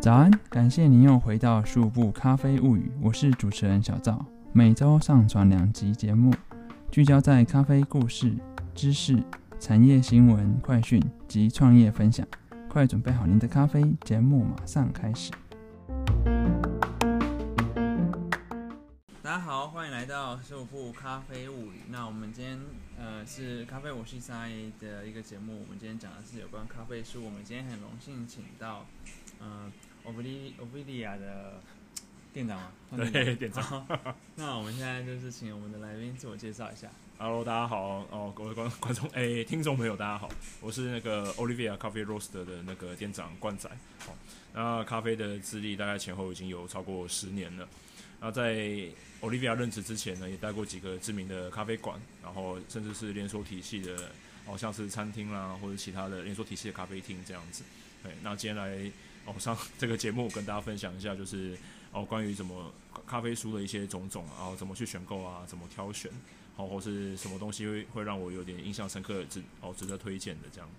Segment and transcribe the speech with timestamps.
[0.00, 4.22] 早安，感谢您又回到数部咖啡物语，我是主持人小赵。
[4.52, 6.30] 每周上传两集节目，
[6.90, 8.36] 聚焦在咖啡故事、
[8.74, 9.18] 知识、
[9.58, 12.26] 产业新闻、快讯及创业分享。
[12.68, 15.30] 快准备好您的咖啡，节目马上开始。
[20.42, 21.80] 十五部咖啡物语。
[21.88, 22.60] 那我们今天
[22.98, 24.50] 呃是咖啡我是赛
[24.80, 27.24] 的一个节目，我们今天讲的是有关咖啡书。
[27.24, 28.86] 我们今天很荣幸请到
[29.40, 29.70] 呃
[30.04, 31.60] Ovidia Ovidia 的
[32.32, 32.72] 店长嘛？
[32.96, 33.62] 对， 店长。
[33.62, 36.88] 好那我们现在就是请我们的来宾自我介绍一下。
[37.16, 40.28] Hello，大家好哦，各位观观众哎、听众朋友大家好，
[40.60, 43.70] 我是那个 Olivia Coffee Roaster 的那个店长冠仔。
[44.00, 44.16] 好、
[44.52, 47.68] 那咖啡的资历大概前后已经有超过十年了。
[48.24, 48.54] 那在
[49.20, 54.10] Olivia 任职之前呢，也待过几个知名的咖啡馆，然后甚至是连锁体系的，
[54.46, 57.64] 哦，像是餐厅啦，或者其他的连锁体系的咖啡厅这样子。
[58.02, 58.90] 对，那今天来
[59.26, 61.54] 哦上这个节目跟大家分享一下，就是
[61.92, 62.72] 哦关于怎么
[63.06, 66.10] 咖啡书的一些种种，然后怎么去选购啊，怎么挑选。
[66.56, 70.70] 好，或是什么东西会会让我有点印象深刻，值哦值得推荐的这样。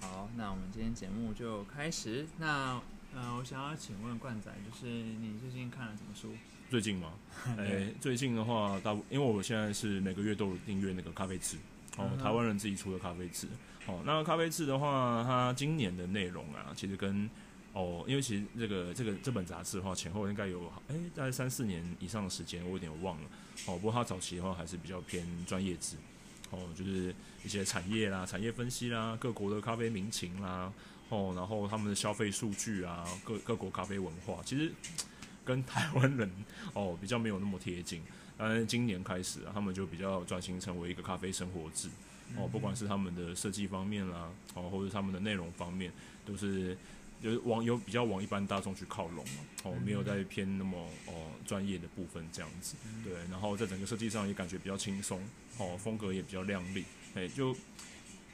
[0.00, 2.26] 好，那我们今天节目就开始。
[2.38, 2.80] 那
[3.14, 6.32] 呃，我想要请问冠仔，就是你最近看了什么书？
[6.70, 7.14] 最近吗？
[7.58, 11.56] 哎、最近的话，大部因为我现在是每个月都有订阅那个咖啡志，
[11.96, 13.46] 哦嗯，台湾人自己出的咖啡志。
[13.86, 17.28] 哦，那咖啡志的话，它今年的内容啊，其实跟
[17.72, 23.28] 哦，因为其实这个这个这本杂志的话，前后应该有哎、大概三四年以上的时间，我有点忘了。
[23.66, 25.96] 哦，不过它早期的话还是比较偏专业制，
[26.50, 30.70] 哦，就是一些产业啦、产业分析啦、各国的咖啡民情啦，
[31.08, 34.72] 哦，然后他们的消费数据啊，各各国咖啡文化，其实
[35.44, 36.30] 跟台湾人
[36.74, 38.02] 哦比较没有那么贴近。
[38.36, 41.88] 但是今年开始啊，他们就比较转型成为一个咖啡生活制
[42.36, 45.90] 哦，不管是他们的设计方面啦，哦，或者他们的内容方面，
[46.24, 46.76] 都是
[47.20, 55.20] 就是往有比较往一般大众去靠拢嘛，哦，没有在偏那么哦专业的部分这样子，对，然后在整个设计上也感觉比较轻松，
[55.56, 56.84] 哦，风格也比较亮丽，
[57.14, 57.56] 哎，就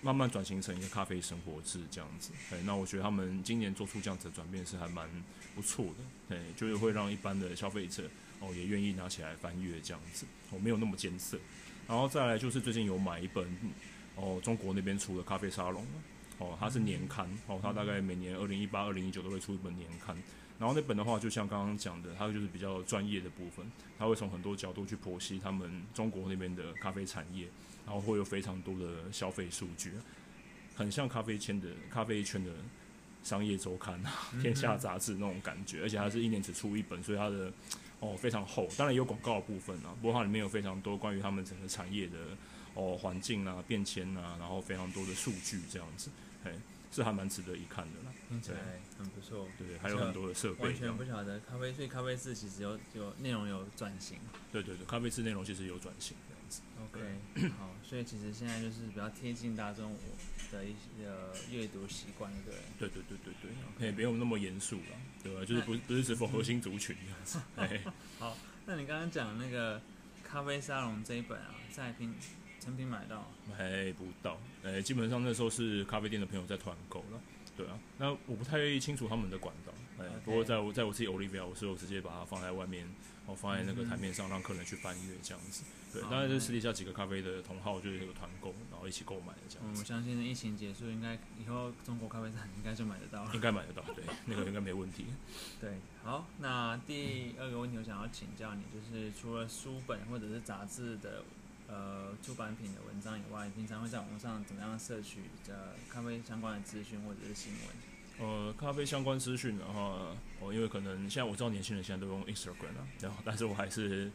[0.05, 5.09] 慢慢转型成一个咖啡生活制这样子，哎，那我觉得他们今年做出这样子的转变是还蛮
[5.55, 11.39] 不错的，哎，就是会让一般的消费者哦也愿意拿起来翻阅这样子，哦，没有那么艰涩，
[11.89, 13.57] 然后再来就是最近有买一本
[14.17, 15.85] 哦中国那边出的咖啡沙龙。
[16.39, 20.17] 哦，它是年刊，哦，它大概每年二零一八、二零一九都会出一本年刊。
[20.59, 23.65] 然后那本的话，就像刚刚讲的，它就是比较专业的部分，
[23.97, 27.47] 它会从很多角度去剖析他们中国那边的咖啡产业，
[27.87, 29.93] 然后会有非常多的消费数据，
[30.75, 32.51] 很像咖啡圈的咖啡圈的
[33.23, 37.53] 商业周刊啊、天下杂志那种感觉，而且它是一年只出一本，所以它的
[38.01, 42.19] 哦非常厚，当然也有广告的部分啊，不过它里面有非常多关于他们整个产业的
[42.75, 46.11] 哦环境啊、变迁啊，然后非常多的数据这样子。
[46.45, 46.53] 嘿，
[46.91, 48.13] 是还蛮值得一看的啦。
[48.29, 48.59] 听起来
[48.99, 49.49] 很不错。
[49.57, 50.95] 对对，还有很多的设备完全。
[50.97, 54.19] 不晓得咖啡，所以咖啡室其实有有内容有转型。
[54.53, 56.17] 对对对，咖啡室内容其实有转型
[56.57, 56.63] 子。
[56.83, 59.97] OK，好，所以其实现在就是比较贴近大众
[60.53, 62.89] 的一些呃阅读习惯，对不对？
[62.89, 65.45] 对对对对对，也没有那么严肃了，对吧？
[65.45, 67.91] 就是不不是只否核心族群这样子。
[68.19, 69.81] 好，那你刚刚讲的那个
[70.23, 72.15] 咖啡沙龙这一本啊，在平
[72.61, 74.39] 成品买到，买不到。
[74.63, 77.21] 哎，基本上那时候是咖啡店的朋友在团购了。
[77.57, 79.73] 对啊，那我不太清楚他们的管道。
[79.97, 85.63] 哎不过在我在我自己 Olivia，我是有直接把它放在外面，然后，放在那个台面上，让客人去翻阅这样子。
[85.93, 89.85] 对，好当然是私底下几个咖啡的同好就是有团购，然后一起购买的这样我。
[89.85, 93.31] 相信疫情结束，应该以后中国咖啡展应该就买得到了。
[93.35, 95.07] 应该买得到，对， 那个应该没问题。
[95.61, 101.23] 对，好，那第二个问题我想要请教你，就是除了书本或者是杂志的
[101.69, 107.61] 呃出版品的文章以外，平常会在网上怎么样摄取呃咖啡相关的资讯或者是新闻？
[108.17, 114.11] 呃，咖啡相关资讯的话，哦，因为可能现在我知道年轻人现在都用 Instagram 啊，然后但是我还是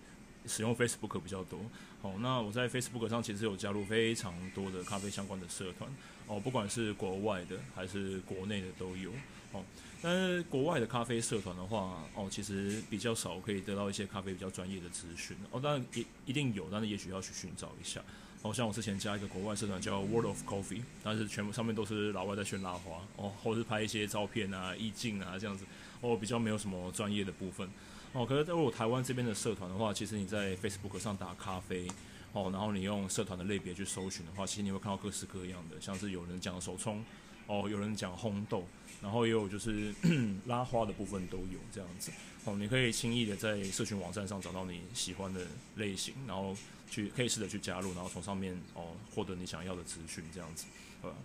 [0.47, 1.59] 使用 Facebook 比较多。
[2.01, 5.89] 哦，那我在 Facebook 上其实有加入非常多的咖啡相关的社团，
[6.27, 9.11] 哦，不管是国外的还是国内的都有。
[9.51, 9.63] 哦，
[10.01, 15.35] 但是国外的咖啡社团的话，哦，其实比较少可以得到一些咖啡比较专业的资讯。
[15.51, 17.99] 哦，当然一一定有，但是也许要去寻找一下。
[18.43, 25.65] 哦，像我之前加一个国外社团叫 World of Coffee，但是全部上面都是老外在炫拉花哦，或是拍一些照片啊、意境啊这样子，
[26.01, 27.69] 哦，比较没有什么专业的部分。
[28.13, 31.87] 哦，可是在我台湾这边的社团的话，其实你在 Facebook 上打咖啡，
[32.33, 37.05] 哦，然后你用社团的类别去搜寻的话，其实你会看到各式各样的，像是有人讲手冲，
[37.45, 38.63] 哦，有人讲烘豆，
[39.01, 39.93] 然后也有就是
[40.47, 42.11] 拉花的部分都有这样子。
[42.45, 45.45] 哦，你可以轻易的在社群网站上找到你喜欢的
[45.75, 46.55] 类型，然后
[46.89, 50.65] 去可以试着去加入，然后从上面哦获得你想要的资讯这样子，
[51.01, 51.17] 对吧？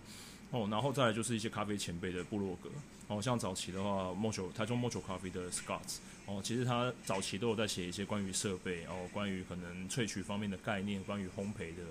[0.55, 2.69] 哦，然后再来就是一些咖啡前辈的部落格，
[3.09, 11.83] 哦，像早期的话，Mojo 台中 Mojo 咖啡的 Scott，哦，其实他早期都有在写一些关于设备，哦，关于可能萃取方面的概念，关于烘焙的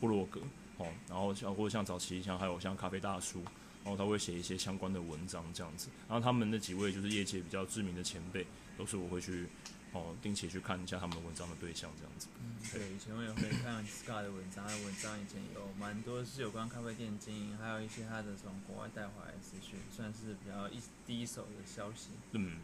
[0.00, 0.40] 部落格，
[0.78, 3.42] 哦，然后像或者像早期像还有像咖啡大叔，
[3.84, 8.46] 然后他会写一些相关的文章这样子，然后他们那几位就是业界比较知名的前辈，
[8.78, 9.46] 都是我会去。
[9.92, 12.26] 哦，定期去看一下他们文章的对象，这样子。
[12.40, 22.08] 嗯，对，以前我也会看 Scar 的文章，他的文章以前有蛮多是有关咖啡店经营，还有一些他的从国外带回来的资讯，算是比较一第一手的消息。
[22.30, 22.56] 嗯。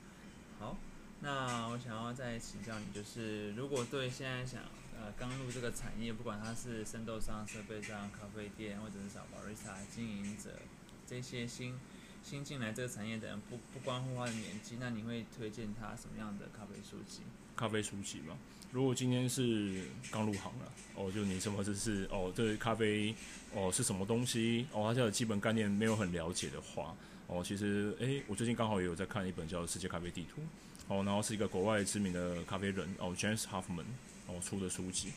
[0.58, 0.78] 好，
[1.20, 4.62] 那我想要再请教你，就是如果对现在想
[4.98, 10.58] 呃刚入这个产业，不管他是生豆商、设备商、咖啡店，或者是小 barista 经营者，
[11.06, 11.78] 这些新。
[12.22, 17.20] 新进来这个产业的人，不不关乎他的年纪，那你会推荐他什么样的咖啡书籍？
[17.56, 18.36] 咖啡书籍嘛，
[18.72, 23.14] 如果今天是刚入行了，哦，就你什么就是哦，这咖啡
[23.54, 26.94] 哦是什么东西，哦，他现在基本概念没有很了解的话，
[27.26, 30.40] 哦，其实诶，我最近刚好也有在看一本叫《世界咖啡地图》，
[30.88, 33.84] 哦，然后是一个国外知名的咖啡人哦，James Huffman
[34.26, 35.12] 哦出的书籍。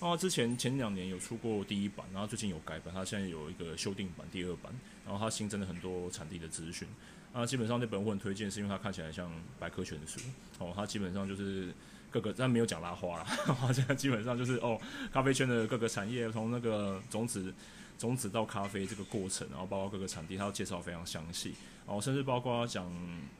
[0.00, 4.72] 啊，之前前两年有出过第一版，然后最近有改版，它现在有一个修订版第二版，
[5.04, 6.86] 然后它新增了很多产地的资讯。
[7.34, 9.28] 那，基本上那本我很推荐，是因为它看起来像
[9.58, 10.20] 百科全书。
[10.58, 11.72] 哦，它基本上就是
[12.12, 13.26] 各个，但没有讲拉花啦，
[13.74, 14.80] 现在基本上就是哦，
[15.12, 17.52] 咖啡圈的各个产业，从那个种子
[17.98, 21.54] 种子到咖啡这个过程，然后包括各个产地，它要介绍非常详细。
[21.84, 22.86] 哦，甚至包括讲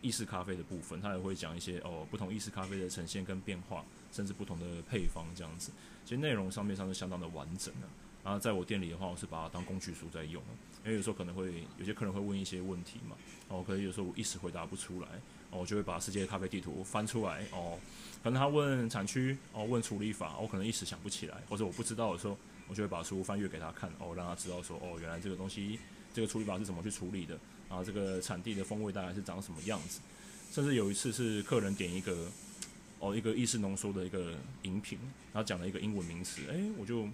[0.01, 5.71] 意式咖啡的部分，它也会讲一些哦不同意式咖啡的呈现跟变化，甚至不同的配方这样子。
[6.05, 7.87] 其实内容上面上是相当的完整的，
[8.25, 10.43] 然后在我店里的话，我是把它当工具书在用，
[10.83, 13.15] 因为有时候可能会有些客人会问一些问题嘛，
[13.49, 15.09] 哦，可能有时候我一时回答不出来，
[15.51, 17.79] 我就会把世界咖啡地图翻出来，哦，
[18.25, 22.35] 可能他问产区，哦，问处理法，我可能一时想不起来，或者我不知道的时候，
[22.69, 25.79] 我就会把书翻阅给他看，哦，让他知道说，哦，原来这个东西，
[26.15, 27.39] 这个处理法是怎么去处理的，
[27.69, 30.01] 然后这个产地的风味大概是长什么样子，
[30.53, 32.29] 甚至有一次是客人点一个。
[33.01, 34.99] 哦，一个意式浓缩的一个饮品，
[35.33, 37.07] 然后讲了一个英文名词，哎，我就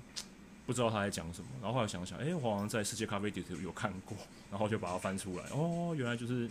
[0.64, 1.48] 不知道他在讲什么。
[1.60, 4.16] 然后后来想想，哎，我好像在世界咖啡地图有看过，
[4.50, 5.44] 然后就把它翻出来。
[5.50, 6.48] 哦，原来就是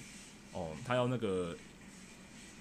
[0.52, 1.58] 哦，他要那个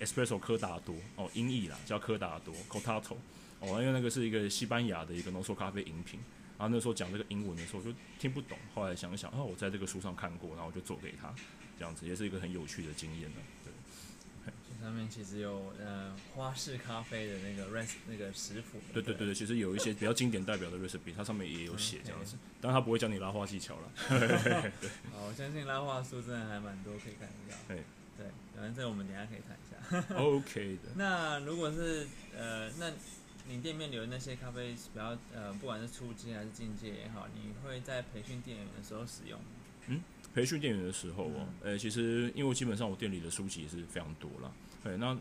[0.00, 3.16] espresso 科达多，哦，音译啦，叫科达多 （Cortado）。
[3.62, 6.20] 哦，因为那个是一个西班牙的一个浓缩咖啡饮品。
[6.58, 8.56] 然后那时候讲这个英文的时候，我就听不懂。
[8.74, 11.34] 后来想想，哦，我在这个书上看过，然后我就做给他，
[11.78, 13.36] 这样子也是一个很有趣的经验呢。
[13.64, 13.72] 对。
[14.80, 18.80] 上面其实有呃花式咖啡的那个 recipe 那个食谱。
[18.92, 23.92] 对对对对，其实有一些比较经典代表的 recipe，它上面也有写这样子，但是它不会教你拉花技巧了。
[24.10, 24.72] 对，
[25.14, 27.56] 好，我相信拉花书真的还蛮多可以看到。
[27.68, 27.84] 对
[28.18, 28.26] 对，
[28.56, 30.14] 反正这我们等下可以谈一下。
[30.16, 30.90] OK 的。
[30.98, 32.90] 那如果是呃，那
[33.48, 39.46] 你店面里的那些咖啡比较呃，不管是初阶还是进阶也好，你会在培训店员的时候使用吗？
[39.88, 40.00] 嗯，
[40.34, 44.52] 培训店员的时候哦，呃，其实因为基本上我店里的书籍是非常多了。
[44.82, 45.16] 对，那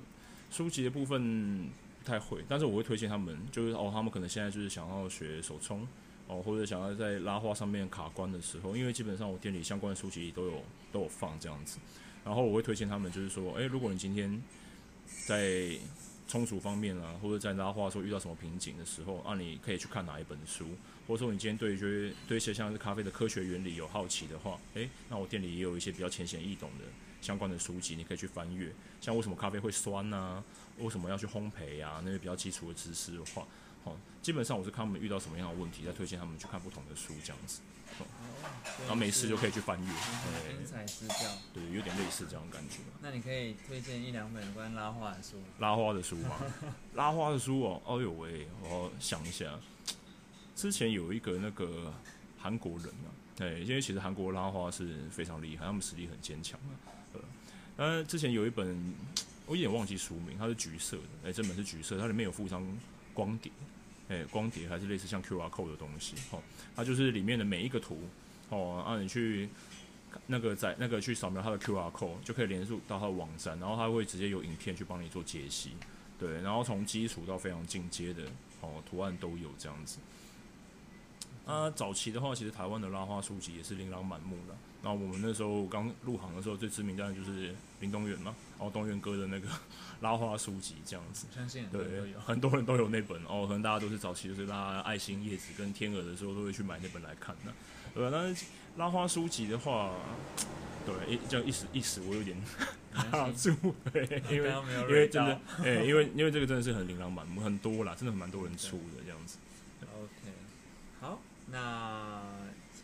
[0.52, 1.68] 书籍的部分
[2.00, 5.88] 不太会，但是我会推荐他们，就是哦，他们可能现在就是想要学手冲，
[6.28, 11.80] 哦，或者想要在拉花上面卡关的时候，因为基本上我店里相关的书籍都有都有放这样子，
[12.24, 14.42] 然后我会推荐他们，就是说，诶，如果你今天
[15.28, 15.72] 在
[16.32, 20.66] 充足方面啊，或者在拉话的时候遇到什么瓶颈的时候，啊，你可以去看哪一本书，
[21.06, 26.86] 或者说你今天对一些对一些像是咖啡的科学原理有好奇的话，诶，那我店里也有一些比较浅显易懂的。
[27.20, 28.72] 相关的书籍你可以去翻阅，
[29.02, 30.42] 像为什么咖啡会酸呢？
[30.80, 32.02] 为什么要去烘焙呀？
[32.06, 33.46] 那些比较基础的知识的话，
[33.84, 37.62] 好，基本上我是看他们遇到什么样的问题，再推荐他们去看不同的书这样子。
[38.00, 38.06] 哦，
[38.80, 41.16] 然后没事就可以去翻阅，对，因材施教，
[41.54, 42.78] 对，有点类似这样感觉。
[43.02, 45.42] 那你可以推荐一两本关于拉花的书？
[45.60, 46.38] 拉花的书吗？
[46.96, 49.60] 拉花的书哦，哦呦喂，我想一下，
[50.56, 51.94] 之前有一个那个
[52.40, 56.72] 韩国人啊，对，因为其实韩国拉花是非常厉害，他们实力很坚强啊。
[57.78, 58.96] 呃，之前有一本，
[59.46, 61.30] 我有点忘记书名，它是橘色的。
[61.30, 62.66] 哎，这本是橘色，它里面有附上
[63.14, 63.52] 光碟，
[64.12, 66.44] 哎，光碟还是类似像 QR code 的东西，哦，
[66.76, 67.98] 它就是里面的每一个图，
[68.50, 69.48] 哦，让你去
[70.28, 75.72] 那个在那个去扫描它的 QR code，就可以连入到它的网站，然后它会直接有影片去帮你做解析，
[76.20, 78.24] 对，然后从基础到非常进阶的
[78.60, 80.00] 哦图案都有这样子。
[81.46, 84.56] 啊，早期的话，其实台湾的拉花书籍也是琳琅满目的。
[84.84, 89.48] 那我们那时候刚入行的时候，最知名当然就是林东远嘛，后东元哥的那个
[90.02, 91.28] 拉花书籍这样子。
[91.34, 97.52] 相信对，很多人都有那本哦，可能大家都是早期就是拉爱心叶子跟天鹅的时候，都会去买那本来看的。
[97.94, 98.46] 对吧，但是
[98.78, 99.92] 拉花书籍的话，
[100.86, 103.54] 对，一这样一时一时我有点没卡住，
[103.92, 104.50] 对，因为
[104.88, 109.38] 因为真的，哎、因为因为这个真的是很琳琅满目，很多啦，真的蛮多人出的这样子。
[109.82, 110.32] OK，
[111.02, 112.22] 好，那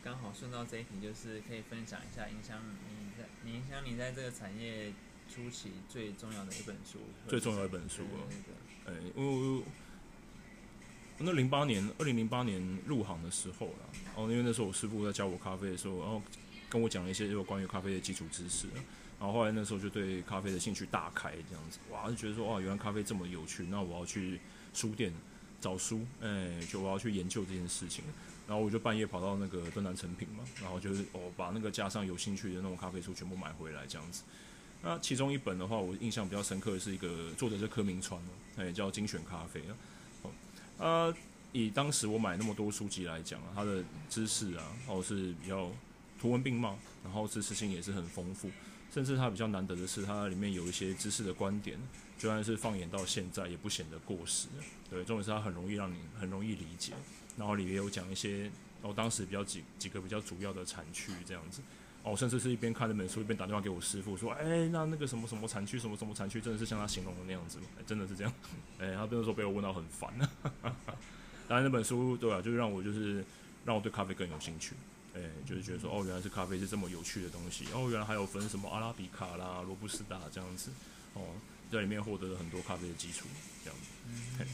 [0.03, 4.91] 刚好顺到这一题，就是可以分享一下影响你在你影响你在这个产业
[5.27, 9.63] 初期最重要的一本书，最重要的一本书哦对对对哎、因为我我
[11.19, 16.21] 那零八年，二零零八年入行的时候啦，哦，因为那时候我师傅在教我咖啡的时候，然后
[16.69, 18.67] 跟我讲了一些有关于咖啡的基础知识，
[19.19, 24.39] 然后后来那时候就对咖啡的兴趣大开，这样子，哇，就觉得说哇，原来咖啡这么有趣，那我要去
[24.73, 25.13] 书店
[25.59, 28.03] 找书，哎、就我要去研究这件事情。
[28.47, 34.23] 然后我就半夜跑到那个敦南成品嘛，然后就是哦把那个加上有兴趣的那种咖啡书全部买回来这样子。
[34.83, 39.73] 那其中一本的话，我印象比较深刻的是一个作者是柯明川哦，哎叫精选咖啡啊。
[40.21, 40.31] 哦，
[40.77, 41.15] 呃，
[41.51, 45.71] 以当时我买那么多书籍来讲啊，它的知识啊，哦是比较
[46.21, 48.49] 图文并茂，然后知识性也是很丰富，
[48.93, 51.77] 甚至它比较难得的是，它里面有一些知识的观点，
[52.17, 54.47] 就算是放眼到现在也不显得过时。
[54.89, 56.93] 对，重点是它很容易让你很容易理解，
[57.35, 58.49] 然后里面有讲一些
[58.83, 61.61] 哦当时比较几几个比较主要的产区这样子。
[62.07, 67.65] 哦，甚至是一边看那本书一边打电话给我师傅说，哎、那那个什么什么产区什么什么产区，真的是像他形容的那样子吗？
[67.77, 68.33] 哎真的是这样。
[68.79, 70.09] 哎、他那时候被我问到很烦。
[71.47, 73.25] 当然那本书对啊，就是让我就是
[73.65, 74.73] 让我对咖啡更有兴趣。
[75.15, 77.65] 哎、就是觉得说，哦，原来是咖啡是这么有趣的东西。
[77.73, 80.71] 哦，原来还有分什么阿拉比卡啦、罗布斯达这样子。
[81.13, 81.21] 哦，
[81.71, 83.25] 在里面获得了很多咖啡的基础，
[83.63, 83.87] 这样子。
[84.39, 84.47] 嗯，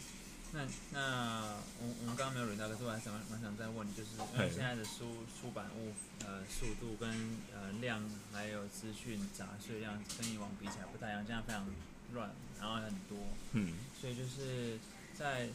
[0.53, 5.91] 那那我我们刚刚没有轮到，可是我还想蛮想再问你，就是因为现在的书出版物
[6.23, 7.09] 呃速度跟
[7.51, 7.99] 呃量
[8.31, 11.65] 还有资讯杂碎量跟以往比起来不太一样，现在非常
[12.13, 12.29] 乱，
[12.59, 13.17] 然后很多，
[13.53, 14.77] 嗯，所以就是
[15.17, 15.49] 在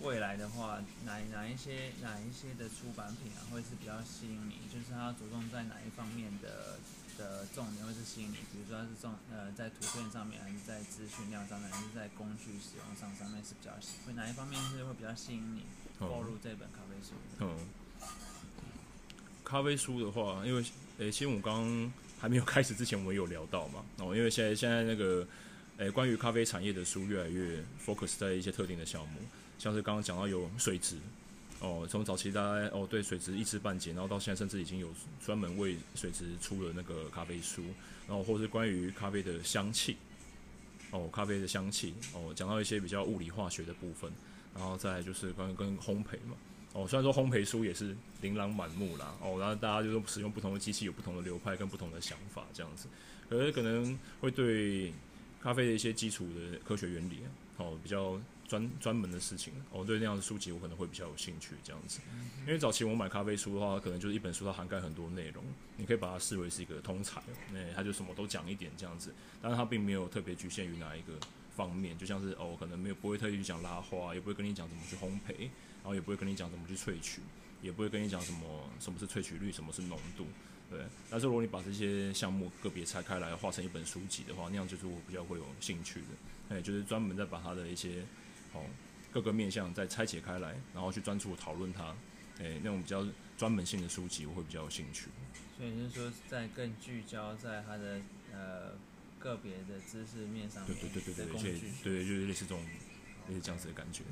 [0.00, 4.56] 未来的话，哪哪一些哪一些的出版品啊，会是比较吸引你？
[4.72, 6.78] 就是它着重在哪一方面的
[7.18, 8.36] 的重点会是吸引你？
[8.52, 15.62] 比如说它是重呃在图片上面，还是在资讯量上面，还是在工具使用上上面是比较吸会哪一方面是会比较吸引你
[15.98, 17.14] 购哦入这本咖啡书？
[17.40, 17.56] 嗯，
[19.44, 20.64] 咖啡书的话，因为
[20.98, 25.26] 诶、其实我刚刚还没有开始之前，我们有聊到嘛，哦，因为现在现在那个
[25.78, 29.18] 诶、关于咖啡产业的书越来越 focus 在一些特定的项目，
[29.58, 30.96] 像是刚刚讲到有水质，
[31.64, 34.90] 哦，从早期大家哦对水质一知半解，然后到现在甚至已经有
[35.24, 37.62] 专门为水质出了那个咖啡书，
[38.06, 39.96] 然后或是关于咖啡的香气，
[40.90, 44.12] 哦，咖啡的香气，哦，讲到一些比较物理化学的部分，
[44.54, 46.36] 然后再就是关于跟烘焙嘛。
[46.74, 52.88] 哦，虽然说烘焙书也是琳琅满目啦，哦，然后大家就是使用不同的机器，有不同的流派跟不同的想法这样子，
[53.30, 54.92] 可是可能会对
[55.40, 57.20] 咖啡的一些基础的科学原理，
[57.56, 58.20] 哦，比较
[58.54, 62.00] 专专门的事情，哦，对那样的书籍我可能会比较有兴趣这样子，
[62.46, 65.42] 因为早期我买咖啡书的话，可能就是一本书它涵盖很多内容，
[65.76, 67.20] 你可以把它视为是一个通才，
[67.52, 71.14] 哎，它就什么都讲一点这样子，但是它并没有特别局限于哪一个
[71.56, 75.48] 方面，就像是哦，可能没有不会特意去讲拉花，也不会跟你讲怎么去烘焙，
[75.82, 77.20] 然后也不会跟你讲怎么去萃取，
[77.60, 80.26] 也不会跟你讲什么什么是萃取率，什么是浓度，
[80.70, 80.80] 对。
[81.10, 88.04] 但是如果你把这些项目个别拆开来，画成一本书籍的话，那样就是我比较会有兴趣的，哎，就是专门在把它的一些
[88.54, 88.64] 哦
[89.12, 91.94] 各个面向再拆解开来，然后去专注讨论它，
[92.40, 93.06] 哎，那种比较
[93.38, 95.06] 专门性的书籍我会比较有兴趣。
[95.56, 98.00] 所以你是说在更聚焦在它的
[98.32, 98.72] 呃
[99.20, 101.72] 个别的知识面上对面对对对对，而且的工具？
[101.84, 102.64] 对，就是类似这种
[103.28, 104.02] 类似这样子的感觉。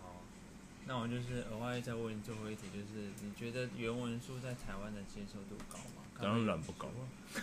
[0.00, 0.22] 好，
[0.86, 6.03] 那我就是额外再问最后一题，就是你觉得原文书在台湾的接受度高吗？
[6.20, 6.88] 当然不高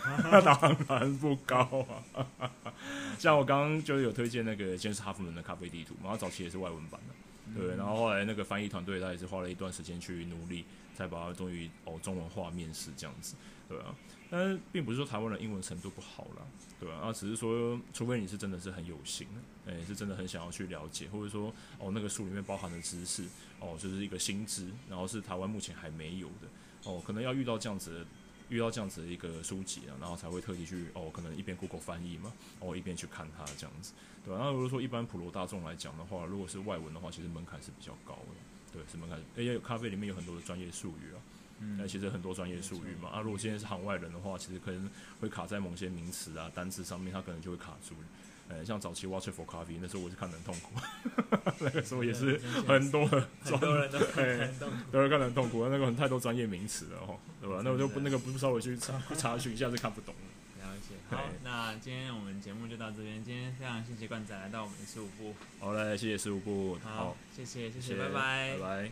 [0.02, 2.50] 啊， 当然不高啊。
[3.18, 7.14] 像我刚刚就是有推荐那个先是哈弗门的咖啡地图，然后早期也是外文版的，
[7.48, 10.64] 嗯对，然后后来那个翻译团队他也是花了一段时间去努力，
[10.96, 13.36] 才把它终于哦中文化面试这样子，
[13.68, 13.94] 对啊。
[14.30, 16.42] 但是并不是说台湾人英文程度不好啦，
[16.80, 17.12] 对吧、啊？
[17.12, 19.28] 只是说，除非你是真的是很有心，
[19.66, 23.24] 哎、是真的很想要去了解，或者说哦那个书里面包含的知识，
[23.60, 26.48] 哦就是一个新知，然后是台湾目前还没有的，
[26.84, 28.06] 哦可能要遇到这样子的。
[28.52, 32.30] 遇到这样子的一个书籍啊，然后才会特地去哦，可能一边 Google 翻译嘛，
[32.60, 41.18] 哦一边去看它这样子，对吧、然后如果说一般普罗大众来讲的话，如果是外文的话，其实门槛是比较高的，对，是门槛，而且咖啡里面有很多的专业术语啊，
[41.78, 44.88] 那其实很多专业术语嘛，啊，如果今天是行外人的话，其实可能
[45.20, 47.94] 会卡在某些名词啊、单词上面，他可能就会卡住。
[48.48, 50.72] 呃，像早期 Water for Coffee 那时候我是看得很痛苦，
[51.60, 54.70] 那个时候也是很多的很多人都对很动。
[54.90, 57.62] 都会看得很痛苦，那个很太多专业名词了哦，对吧？
[57.64, 60.66] 那我就不那个不稍微去查查询一下是看不懂的。
[60.66, 63.24] 了解，好，那今天我们节目就到这边。
[63.24, 68.90] 今天非常谢谢冠仔来到我们的十五部，好嘞，谢谢十五部，好，谢谢，谢谢，拜拜，拜拜。